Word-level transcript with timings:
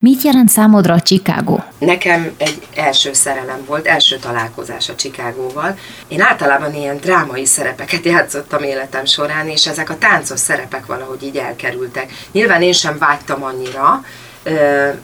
Mit 0.00 0.22
jelent 0.22 0.48
számodra 0.48 0.94
a 0.94 1.00
Chicago? 1.00 1.58
Nekem 1.78 2.34
egy 2.36 2.66
első 2.74 3.12
szerelem 3.12 3.64
volt, 3.66 3.86
első 3.86 4.16
találkozás 4.16 4.88
a 4.88 4.94
Chicagóval. 4.94 5.78
Én 6.08 6.20
általában 6.20 6.74
ilyen 6.74 6.96
drámai 6.96 7.44
szerepeket 7.44 8.04
játszottam 8.04 8.62
életem 8.62 9.04
során, 9.04 9.48
és 9.48 9.66
ezek 9.66 9.90
a 9.90 9.98
táncos 9.98 10.40
szerepek 10.40 10.86
valahogy 10.86 11.22
így 11.22 11.36
elkerültek. 11.36 12.12
Nyilván 12.32 12.62
én 12.62 12.72
sem 12.72 12.98
vágytam 12.98 13.42
annyira, 13.42 14.04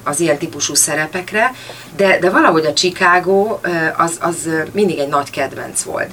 az 0.03 0.21
ilyen 0.21 0.39
típusú 0.39 0.75
szerepekre, 0.75 1.53
de, 1.97 2.19
de 2.19 2.31
valahogy 2.31 2.67
a 2.67 2.73
Chicago 2.73 3.59
az, 3.97 4.17
az 4.21 4.49
mindig 4.73 4.99
egy 4.99 5.09
nagy 5.09 5.31
kedvenc 5.31 5.83
volt. 5.83 6.11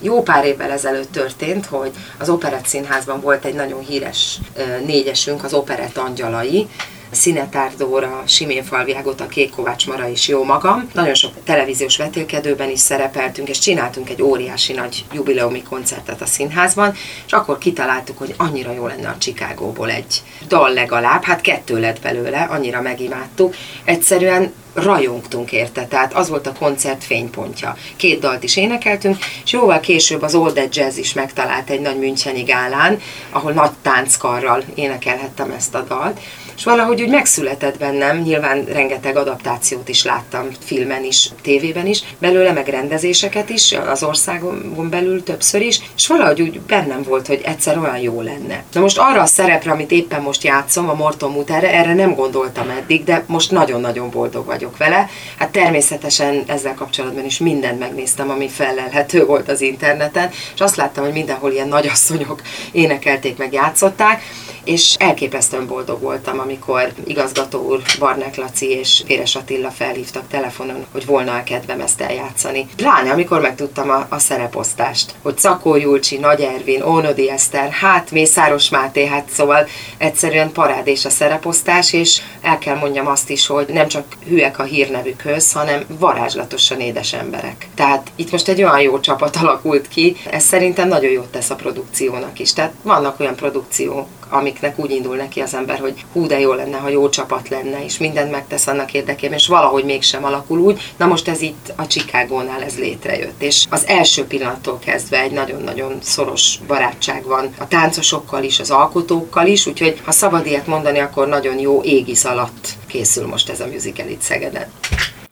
Jó 0.00 0.22
pár 0.22 0.44
évvel 0.44 0.70
ezelőtt 0.70 1.12
történt, 1.12 1.66
hogy 1.66 1.90
az 2.18 2.28
Operett 2.28 2.66
Színházban 2.66 3.20
volt 3.20 3.44
egy 3.44 3.54
nagyon 3.54 3.80
híres 3.80 4.38
négyesünk, 4.86 5.44
az 5.44 5.52
Operett 5.52 5.96
Angyalai, 5.96 6.68
Szinetár 7.14 7.72
Dóra, 7.76 8.22
Simén 8.26 8.64
Falviágot, 8.64 9.20
a 9.20 9.26
Kék 9.26 9.50
Kovács 9.50 9.86
Mara 9.86 10.08
is 10.08 10.28
jó 10.28 10.44
magam. 10.44 10.88
Nagyon 10.92 11.14
sok 11.14 11.32
televíziós 11.44 11.96
vetélkedőben 11.96 12.70
is 12.70 12.78
szerepeltünk, 12.78 13.48
és 13.48 13.58
csináltunk 13.58 14.10
egy 14.10 14.22
óriási 14.22 14.72
nagy 14.72 15.04
jubileumi 15.12 15.62
koncertet 15.62 16.22
a 16.22 16.26
színházban, 16.26 16.94
és 17.26 17.32
akkor 17.32 17.58
kitaláltuk, 17.58 18.18
hogy 18.18 18.34
annyira 18.36 18.72
jó 18.72 18.86
lenne 18.86 19.08
a 19.08 19.18
Chicagóból 19.18 19.90
egy 19.90 20.22
dal 20.48 20.72
legalább, 20.72 21.22
hát 21.22 21.40
kettő 21.40 21.80
lett 21.80 22.00
belőle, 22.00 22.42
annyira 22.42 22.80
megimádtuk. 22.80 23.54
Egyszerűen 23.84 24.52
rajongtunk 24.74 25.52
érte, 25.52 25.86
tehát 25.86 26.14
az 26.14 26.28
volt 26.28 26.46
a 26.46 26.52
koncert 26.52 27.04
fénypontja. 27.04 27.76
Két 27.96 28.20
dalt 28.20 28.42
is 28.42 28.56
énekeltünk, 28.56 29.16
és 29.44 29.52
jóval 29.52 29.80
később 29.80 30.22
az 30.22 30.34
Old 30.34 30.68
Jazz 30.72 30.96
is 30.96 31.12
megtalált 31.12 31.70
egy 31.70 31.80
nagy 31.80 31.98
Müncheni 31.98 32.42
gálán, 32.42 33.00
ahol 33.30 33.52
nagy 33.52 33.70
tánckarral 33.82 34.64
énekelhettem 34.74 35.50
ezt 35.50 35.74
a 35.74 35.80
dalt, 35.82 36.20
és 36.56 36.64
valahogy 36.64 37.02
úgy 37.02 37.08
megszületett 37.08 37.78
bennem, 37.78 38.18
nyilván 38.18 38.64
rengeteg 38.64 39.16
adaptációt 39.16 39.88
is 39.88 40.04
láttam 40.04 40.48
filmen 40.64 41.04
is, 41.04 41.30
tévében 41.42 41.86
is, 41.86 42.02
belőle 42.18 42.52
meg 42.52 42.68
rendezéseket 42.68 43.50
is, 43.50 43.72
az 43.72 44.02
országon 44.02 44.88
belül 44.90 45.22
többször 45.22 45.60
is, 45.60 45.80
és 45.96 46.06
valahogy 46.06 46.40
úgy 46.40 46.60
bennem 46.60 47.02
volt, 47.02 47.26
hogy 47.26 47.40
egyszer 47.44 47.78
olyan 47.78 47.98
jó 47.98 48.20
lenne. 48.20 48.64
Na 48.72 48.80
most 48.80 48.98
arra 48.98 49.20
a 49.22 49.26
szerepre, 49.26 49.70
amit 49.70 49.90
éppen 49.90 50.22
most 50.22 50.44
játszom, 50.44 50.88
a 50.88 50.94
Morton 50.94 51.32
Mutára, 51.32 51.66
erre 51.66 51.94
nem 51.94 52.14
gondoltam 52.14 52.68
eddig, 52.68 53.04
de 53.04 53.24
most 53.26 53.50
nagyon-nagyon 53.50 54.10
boldog 54.10 54.46
vagyok 54.46 54.76
vele. 54.76 55.08
Hát 55.38 55.50
természetesen 55.50 56.42
ezzel 56.46 56.74
kapcsolatban 56.74 57.24
is 57.24 57.38
mindent 57.38 57.78
megnéztem, 57.78 58.30
ami 58.30 58.48
felelhető 58.48 59.24
volt 59.24 59.48
az 59.48 59.60
interneten, 59.60 60.30
és 60.54 60.60
azt 60.60 60.76
láttam, 60.76 61.04
hogy 61.04 61.12
mindenhol 61.12 61.52
ilyen 61.52 61.68
nagyasszonyok 61.68 62.42
énekelték 62.72 63.36
meg 63.36 63.52
játszották, 63.52 64.22
és 64.64 64.94
elképesztően 64.98 65.66
boldog 65.66 66.00
voltam, 66.00 66.38
amikor 66.38 66.92
igazgató 67.04 67.60
úr 67.60 67.82
Barnek 67.98 68.36
Laci 68.36 68.70
és 68.70 69.02
Véres 69.06 69.36
Attila 69.36 69.70
felhívtak 69.70 70.28
telefonon, 70.28 70.86
hogy 70.92 71.06
volna 71.06 71.34
a 71.34 71.42
kedvem 71.42 71.80
ezt 71.80 72.00
eljátszani. 72.00 72.68
Pláne, 72.76 73.10
amikor 73.10 73.40
megtudtam 73.40 73.90
a, 73.90 74.06
a 74.08 74.18
szereposztást, 74.18 75.14
hogy 75.22 75.38
Szakó 75.38 75.76
Julcsi, 75.76 76.18
Nagy 76.18 76.40
Ervin, 76.40 76.82
Ónodi 76.82 77.30
Eszter, 77.30 77.70
hát 77.70 78.10
Mészáros 78.10 78.68
Máté, 78.68 79.06
hát 79.06 79.28
szóval 79.30 79.66
egyszerűen 79.98 80.52
parádés 80.52 81.04
a 81.04 81.10
szereposztás, 81.10 81.92
és 81.92 82.20
el 82.40 82.58
kell 82.58 82.76
mondjam 82.76 83.06
azt 83.06 83.30
is, 83.30 83.46
hogy 83.46 83.66
nem 83.68 83.88
csak 83.88 84.04
hülyek 84.28 84.58
a 84.58 84.62
hírnevükhöz, 84.62 85.52
hanem 85.52 85.84
varázslatosan 85.98 86.80
édes 86.80 87.12
emberek. 87.12 87.68
Tehát 87.74 88.10
itt 88.16 88.30
most 88.30 88.48
egy 88.48 88.62
olyan 88.62 88.80
jó 88.80 89.00
csapat 89.00 89.36
alakult 89.36 89.88
ki, 89.88 90.16
ez 90.30 90.44
szerintem 90.44 90.88
nagyon 90.88 91.10
jót 91.10 91.26
tesz 91.26 91.50
a 91.50 91.54
produkciónak 91.54 92.38
is. 92.38 92.52
Tehát 92.52 92.72
vannak 92.82 93.20
olyan 93.20 93.34
produkciók, 93.34 94.08
amiknek 94.28 94.78
úgy 94.78 94.90
indul 94.90 95.16
neki 95.16 95.40
az 95.40 95.54
ember, 95.54 95.78
hogy 95.78 96.04
hú, 96.12 96.26
de 96.26 96.40
jó 96.40 96.52
lenne, 96.52 96.76
ha 96.76 96.88
jó 96.88 97.08
csapat 97.08 97.48
lenne, 97.48 97.84
és 97.84 97.98
mindent 97.98 98.30
megtesz 98.30 98.66
annak 98.66 98.92
érdekében, 98.92 99.38
és 99.38 99.46
valahogy 99.46 99.84
mégsem 99.84 100.24
alakul 100.24 100.58
úgy. 100.58 100.92
Na 100.96 101.06
most 101.06 101.28
ez 101.28 101.40
itt 101.40 101.72
a 101.76 101.86
Chicagónál 101.86 102.62
ez 102.62 102.78
létrejött, 102.78 103.42
és 103.42 103.64
az 103.70 103.86
első 103.86 104.24
pillanattól 104.24 104.78
kezdve 104.78 105.20
egy 105.20 105.32
nagyon-nagyon 105.32 105.98
szoros 106.02 106.58
barátság 106.66 107.24
van 107.24 107.54
a 107.58 107.68
táncosokkal 107.68 108.42
is, 108.42 108.60
az 108.60 108.70
alkotókkal 108.70 109.46
is, 109.46 109.66
úgyhogy 109.66 110.00
ha 110.04 110.12
szabad 110.12 110.46
ilyet 110.46 110.66
mondani, 110.66 110.98
akkor 110.98 111.28
nagyon 111.28 111.58
jó 111.58 111.82
égisz 111.82 112.24
alatt 112.24 112.68
készül 112.86 113.26
most 113.26 113.48
ez 113.48 113.60
a 113.60 113.66
musical 113.66 114.08
itt 114.08 114.20
Szegeden. 114.20 114.66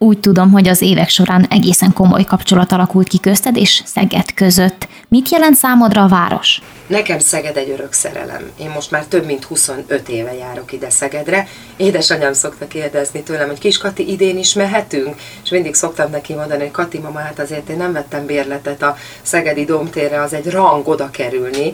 Úgy 0.02 0.20
tudom, 0.20 0.50
hogy 0.50 0.68
az 0.68 0.82
évek 0.82 1.08
során 1.08 1.46
egészen 1.50 1.92
komoly 1.92 2.24
kapcsolat 2.24 2.72
alakult 2.72 3.08
ki 3.08 3.20
közted 3.20 3.56
és 3.56 3.82
Szeged 3.84 4.34
között. 4.34 4.88
Mit 5.08 5.28
jelent 5.28 5.56
számodra 5.56 6.02
a 6.02 6.08
város? 6.08 6.60
Nekem 6.86 7.18
Szeged 7.18 7.56
egy 7.56 7.70
örök 7.70 7.92
szerelem. 7.92 8.50
Én 8.60 8.70
most 8.70 8.90
már 8.90 9.04
több 9.04 9.26
mint 9.26 9.44
25 9.44 10.08
éve 10.08 10.34
járok 10.34 10.72
ide 10.72 10.90
Szegedre. 10.90 11.48
Édesanyám 11.76 12.32
szokta 12.32 12.66
kérdezni 12.66 13.22
tőlem, 13.22 13.48
hogy 13.48 13.58
kis 13.58 13.78
Kati, 13.78 14.10
idén 14.10 14.38
is 14.38 14.52
mehetünk? 14.54 15.14
És 15.44 15.50
mindig 15.50 15.74
szoktam 15.74 16.10
neki 16.10 16.34
mondani, 16.34 16.60
hogy 16.60 16.70
Kati, 16.70 16.98
mama, 16.98 17.18
hát 17.18 17.38
azért 17.38 17.68
én 17.68 17.76
nem 17.76 17.92
vettem 17.92 18.26
bérletet 18.26 18.82
a 18.82 18.96
Szegedi 19.22 19.64
Domtérre, 19.64 20.20
az 20.20 20.32
egy 20.32 20.50
rang 20.50 20.88
oda 20.88 21.10
kerülni, 21.10 21.72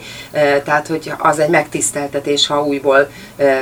tehát 0.65 0.87
hogy 0.87 1.13
az 1.19 1.39
egy 1.39 1.51
megtiszteltetés, 1.51 2.47
ha 2.47 2.65
újból 2.65 3.11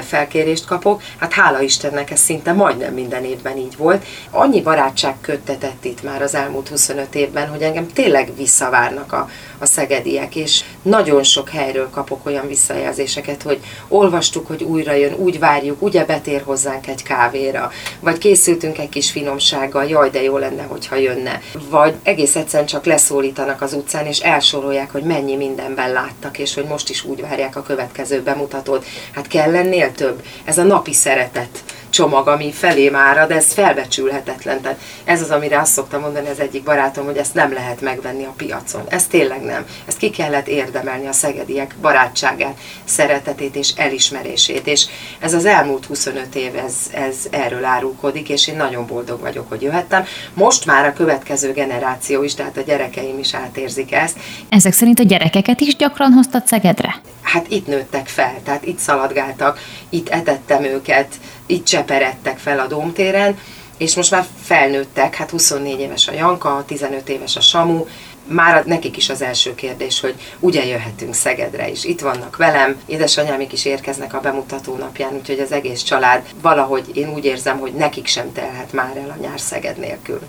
felkérést 0.02 0.66
kapok. 0.66 1.02
Hát 1.18 1.32
hála 1.32 1.60
Istennek 1.60 2.10
ez 2.10 2.20
szinte 2.20 2.52
majdnem 2.52 2.94
minden 2.94 3.24
évben 3.24 3.56
így 3.56 3.76
volt. 3.76 4.04
Annyi 4.30 4.55
barátság 4.62 5.14
köttetett 5.20 5.84
itt 5.84 6.02
már 6.02 6.22
az 6.22 6.34
elmúlt 6.34 6.68
25 6.68 7.14
évben, 7.14 7.48
hogy 7.48 7.62
engem 7.62 7.86
tényleg 7.86 8.36
visszavárnak 8.36 9.12
a, 9.12 9.28
a 9.58 9.66
szegediek, 9.66 10.36
és 10.36 10.64
nagyon 10.82 11.22
sok 11.22 11.48
helyről 11.48 11.90
kapok 11.90 12.26
olyan 12.26 12.46
visszajelzéseket, 12.46 13.42
hogy 13.42 13.60
olvastuk, 13.88 14.46
hogy 14.46 14.62
újra 14.62 14.92
jön, 14.92 15.12
úgy 15.12 15.38
várjuk, 15.38 15.82
ugye 15.82 16.04
betér 16.04 16.42
hozzánk 16.42 16.86
egy 16.86 17.02
kávéra, 17.02 17.70
vagy 18.00 18.18
készültünk 18.18 18.78
egy 18.78 18.88
kis 18.88 19.10
finomsággal, 19.10 19.84
jaj, 19.84 20.10
de 20.10 20.22
jó 20.22 20.38
lenne, 20.38 20.62
hogyha 20.62 20.96
jönne. 20.96 21.40
Vagy 21.70 21.94
egész 22.02 22.36
egyszerűen 22.36 22.68
csak 22.68 22.84
leszólítanak 22.84 23.62
az 23.62 23.72
utcán, 23.72 24.06
és 24.06 24.18
elsorolják, 24.18 24.90
hogy 24.90 25.02
mennyi 25.02 25.36
mindenben 25.36 25.92
láttak, 25.92 26.38
és 26.38 26.54
hogy 26.54 26.64
most 26.64 26.90
is 26.90 27.04
úgy 27.04 27.20
várják 27.20 27.56
a 27.56 27.62
következő 27.62 28.22
bemutatót. 28.22 28.84
Hát 29.12 29.26
kell 29.26 29.50
lennél 29.50 29.92
több? 29.92 30.22
Ez 30.44 30.58
a 30.58 30.62
napi 30.62 30.92
szeretet 30.92 31.64
csomag, 31.96 32.28
ami 32.28 32.52
felé 32.52 32.88
de 32.88 33.34
ez 33.34 33.52
felbecsülhetetlen. 33.52 34.60
Tehát 34.60 34.78
ez 35.04 35.22
az, 35.22 35.30
amire 35.30 35.60
azt 35.60 35.72
szoktam 35.72 36.00
mondani 36.00 36.28
az 36.28 36.40
egyik 36.40 36.62
barátom, 36.62 37.04
hogy 37.04 37.16
ezt 37.16 37.34
nem 37.34 37.52
lehet 37.52 37.80
megvenni 37.80 38.24
a 38.24 38.34
piacon. 38.36 38.82
Ez 38.88 39.06
tényleg 39.06 39.42
nem. 39.42 39.64
Ezt 39.86 39.96
ki 39.96 40.10
kellett 40.10 40.48
érdemelni 40.48 41.06
a 41.06 41.12
szegediek 41.12 41.74
barátságát, 41.80 42.58
szeretetét 42.84 43.56
és 43.56 43.72
elismerését. 43.76 44.66
És 44.66 44.86
ez 45.18 45.34
az 45.34 45.44
elmúlt 45.44 45.84
25 45.84 46.34
év, 46.34 46.56
ez, 46.56 46.74
ez 46.92 47.16
erről 47.30 47.64
árulkodik, 47.64 48.28
és 48.28 48.48
én 48.48 48.56
nagyon 48.56 48.86
boldog 48.86 49.20
vagyok, 49.20 49.48
hogy 49.48 49.62
jöhettem. 49.62 50.04
Most 50.34 50.66
már 50.66 50.86
a 50.86 50.92
következő 50.92 51.52
generáció 51.52 52.22
is, 52.22 52.34
tehát 52.34 52.56
a 52.56 52.60
gyerekeim 52.60 53.18
is 53.18 53.34
átérzik 53.34 53.92
ezt. 53.92 54.18
Ezek 54.48 54.72
szerint 54.72 55.00
a 55.00 55.04
gyerekeket 55.04 55.60
is 55.60 55.76
gyakran 55.76 56.12
hoztad 56.12 56.46
Szegedre? 56.46 57.00
Hát 57.22 57.46
itt 57.48 57.66
nőttek 57.66 58.06
fel, 58.06 58.34
tehát 58.44 58.66
itt 58.66 58.78
szaladgáltak, 58.78 59.58
itt 59.88 60.08
etettem 60.08 60.64
őket, 60.64 61.08
itt 61.46 61.64
cseperedtek 61.64 62.38
fel 62.38 62.58
a 62.58 62.66
Dómtéren, 62.66 63.38
és 63.76 63.96
most 63.96 64.10
már 64.10 64.26
felnőttek, 64.42 65.14
hát 65.14 65.30
24 65.30 65.80
éves 65.80 66.08
a 66.08 66.12
Janka, 66.12 66.64
15 66.66 67.08
éves 67.08 67.36
a 67.36 67.40
Samu, 67.40 67.84
már 68.26 68.64
nekik 68.64 68.96
is 68.96 69.08
az 69.08 69.22
első 69.22 69.54
kérdés, 69.54 70.00
hogy 70.00 70.14
ugye 70.40 70.66
jöhetünk 70.66 71.14
Szegedre 71.14 71.68
is. 71.68 71.84
Itt 71.84 72.00
vannak 72.00 72.36
velem, 72.36 72.80
édesanyámik 72.86 73.52
is 73.52 73.64
érkeznek 73.64 74.14
a 74.14 74.20
bemutató 74.20 74.76
napján, 74.76 75.14
úgyhogy 75.14 75.38
az 75.38 75.52
egész 75.52 75.82
család 75.82 76.22
valahogy 76.42 76.96
én 76.96 77.12
úgy 77.12 77.24
érzem, 77.24 77.58
hogy 77.58 77.72
nekik 77.72 78.06
sem 78.06 78.32
telhet 78.32 78.72
már 78.72 78.96
el 78.96 79.14
a 79.18 79.20
nyár 79.20 79.40
Szeged 79.40 79.78
nélkül. 79.78 80.20